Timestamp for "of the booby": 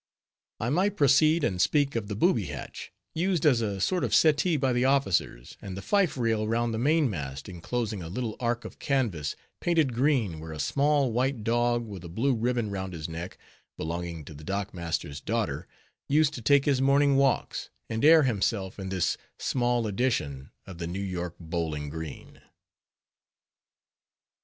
1.95-2.45